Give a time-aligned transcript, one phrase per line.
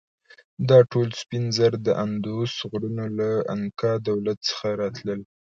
[0.69, 5.19] دا ټول سپین زر د اندوس غرونو له انکا دولت څخه راتلل.